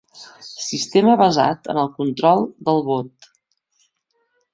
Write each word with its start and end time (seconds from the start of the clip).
Sistema 0.67 1.11
basat 1.21 1.69
en 1.73 1.79
el 1.81 1.91
control 1.97 2.41
del 2.71 2.81
vot. 2.87 3.29